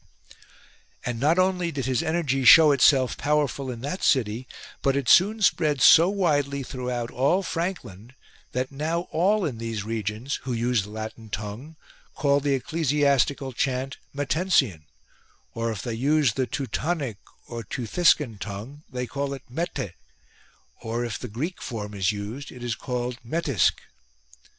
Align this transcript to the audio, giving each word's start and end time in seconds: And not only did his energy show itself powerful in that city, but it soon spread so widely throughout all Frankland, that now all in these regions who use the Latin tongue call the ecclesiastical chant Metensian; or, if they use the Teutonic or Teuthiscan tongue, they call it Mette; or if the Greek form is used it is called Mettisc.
And 1.05 1.19
not 1.19 1.37
only 1.37 1.71
did 1.71 1.85
his 1.85 2.01
energy 2.01 2.43
show 2.43 2.71
itself 2.71 3.19
powerful 3.19 3.69
in 3.69 3.81
that 3.81 4.01
city, 4.01 4.47
but 4.81 4.95
it 4.97 5.07
soon 5.07 5.43
spread 5.43 5.79
so 5.79 6.09
widely 6.09 6.63
throughout 6.63 7.11
all 7.11 7.43
Frankland, 7.43 8.15
that 8.51 8.71
now 8.71 9.01
all 9.11 9.45
in 9.45 9.59
these 9.59 9.83
regions 9.83 10.37
who 10.41 10.53
use 10.53 10.81
the 10.81 10.89
Latin 10.89 11.29
tongue 11.29 11.75
call 12.15 12.39
the 12.39 12.55
ecclesiastical 12.55 13.53
chant 13.53 13.97
Metensian; 14.11 14.85
or, 15.53 15.71
if 15.71 15.83
they 15.83 15.93
use 15.93 16.33
the 16.33 16.47
Teutonic 16.47 17.17
or 17.47 17.61
Teuthiscan 17.63 18.39
tongue, 18.39 18.81
they 18.91 19.05
call 19.05 19.35
it 19.35 19.43
Mette; 19.51 19.93
or 20.81 21.05
if 21.05 21.19
the 21.19 21.27
Greek 21.27 21.61
form 21.61 21.93
is 21.93 22.11
used 22.11 22.51
it 22.51 22.63
is 22.63 22.73
called 22.73 23.19
Mettisc. 23.23 23.75